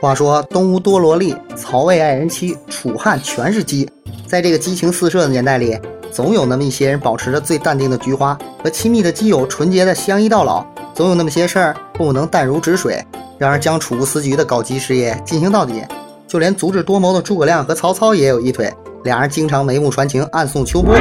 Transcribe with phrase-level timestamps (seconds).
[0.00, 3.88] 话说东吴多萝莉，曹魏爱人妻，楚汉全是鸡。
[4.26, 5.78] 在这个激情四射的年代里，
[6.12, 10.64] 总有那么一些人保持着最淡定的菊花和亲密的基友纯洁的相依到老。
[10.94, 13.02] 总有那么些事儿不能淡如止水，
[13.38, 15.82] 然而将楚国思局的搞基事业进行到底。
[16.26, 18.72] 就连足智多谋的诸葛亮和曹操也有一腿。
[19.04, 20.94] 俩人经常眉目传情，暗送秋波。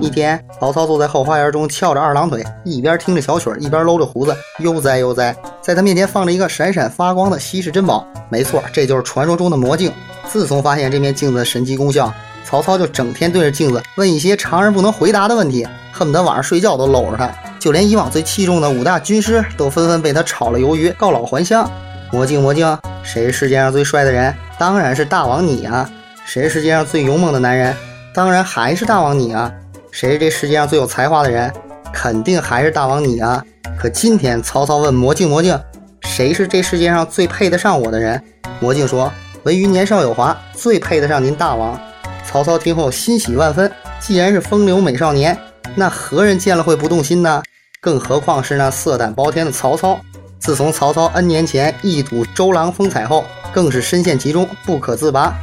[0.00, 5.36] 一天，曹操坐在后花园中翘着二郎腿，一边听着小曲，一边搂着胡子，悠哉悠哉。
[5.70, 9.92] 在他面前放着一个闪闪发光的稀世珍宝，没错，这就是传说中的魔镜。
[10.26, 12.12] 自从发现这面镜子的神奇功效，
[12.44, 17.30] 曹操就整天对着镜子问一些常人不能回答的问题，恨不得晚上睡觉都搂着他。
[17.60, 21.70] 就连以往最器重的五大军师，都纷纷被他炒了鱿鱼，告老还乡。
[22.10, 24.34] 魔镜魔镜，谁是世界上最帅的人？
[24.58, 25.88] 当然是大王你啊！
[26.26, 27.72] 谁是世界上最勇猛的男人？
[28.12, 29.52] 当然还是大王你啊！
[29.92, 31.52] 谁是这世界上最有才华的人？
[31.92, 33.44] 肯定还是大王你啊！
[33.80, 35.58] 可今天曹操问魔镜魔镜，
[36.02, 38.22] 谁是这世界上最配得上我的人？
[38.60, 39.10] 魔镜说：
[39.44, 41.80] 文娱年少有华，最配得上您大王。
[42.26, 45.34] 曹操听后欣喜万分，既然是风流美少年，
[45.74, 47.42] 那何人见了会不动心呢？
[47.80, 49.98] 更何况是那色胆包天的曹操。
[50.38, 55.34] 自从曹操 N 年前一睹周郎风采后，更是深陷其中不可自拔。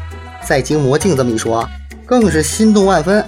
[0.46, 1.68] 再经魔镜这么一说，
[2.06, 3.28] 更是心动万分。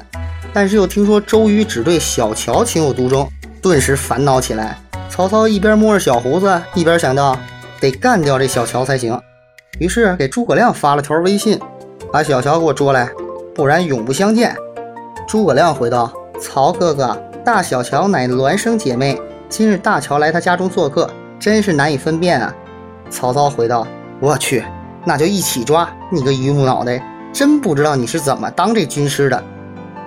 [0.54, 3.28] 但是又听说周瑜只对小乔情有独钟，
[3.60, 4.78] 顿时烦恼起来。
[5.20, 7.38] 曹操一边摸着小胡子，一边想到
[7.82, 9.20] 得干掉这小乔才行。
[9.78, 11.60] 于是给诸葛亮发了条微信，
[12.10, 13.10] 把小乔给我捉来，
[13.54, 14.56] 不然永不相见。
[15.28, 16.10] 诸葛亮回道
[16.40, 22.56] ：“曹哥哥，大小乔乃孪生姐妹，今日大乔来他家中做客，真是难以分辨啊。”
[23.12, 23.86] 曹操回道
[24.22, 24.64] ：“我去。”
[25.04, 27.04] 那就一起抓你个榆木脑袋！
[27.34, 29.44] 真不知道你是怎么当这军师的。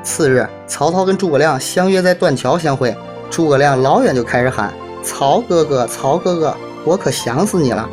[0.03, 2.97] 次日，曹操跟诸葛亮相约在断桥相会。
[3.29, 4.73] 诸葛亮老远就开始喊
[5.03, 7.89] ：“曹哥哥，曹哥哥，我可想死你了！”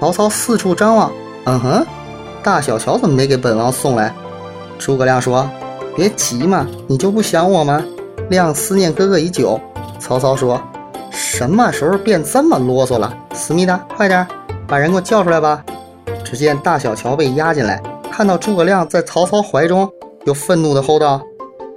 [0.00, 1.10] 曹操四处张望，
[1.44, 1.86] 嗯哼，
[2.42, 4.14] 大小乔怎么没给本王送来？
[4.78, 5.48] 诸葛亮说
[5.96, 7.82] ：“别急嘛，你就不想我吗？
[8.28, 9.58] 亮思念哥哥已久。”
[9.98, 10.60] 曹操说
[11.10, 13.16] ：“什么时候变这么啰嗦了？
[13.32, 14.26] 思密达，快点
[14.66, 15.64] 把人给我叫出来吧！”
[16.22, 19.90] 只见大小乔被押进来，看到诸葛亮在曹操怀中，
[20.24, 21.22] 又愤怒地吼道：“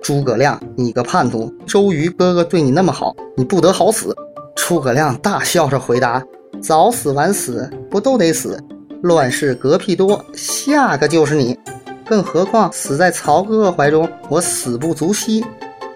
[0.01, 1.53] 诸葛亮，你个叛徒！
[1.65, 4.13] 周瑜哥哥对你那么好，你不得好死！”
[4.57, 6.22] 诸葛亮大笑着回答
[6.62, 8.62] ：“早死晚死，不都得死？
[9.01, 11.57] 乱世嗝屁多，下个就是你！
[12.06, 15.45] 更何况死在曹哥哥怀中，我死不足惜。”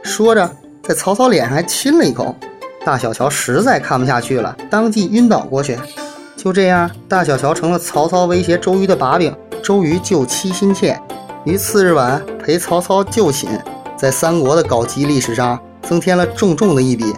[0.01, 0.49] 说着，
[0.83, 2.33] 在曹操脸上还亲了一口。
[2.85, 5.77] 大小乔实在看不下去了，当即晕倒过去。
[6.37, 9.35] 就这样，大小乔成了曹操威胁周瑜的把柄。
[9.61, 10.97] 周瑜救妻心切，
[11.43, 13.49] 于次日晚陪曹操就寝，
[13.97, 17.13] 在三国的搞基历史上增添了重重的一笔。